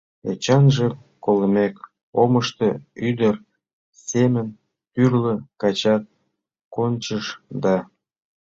[0.31, 0.87] Эчанже
[1.25, 1.75] колымек,
[2.21, 2.69] омышто
[3.07, 3.35] ӱдыр
[4.09, 4.47] семын
[4.93, 6.03] тӱрлӧ качат
[6.73, 7.25] кончыш
[7.63, 7.77] да...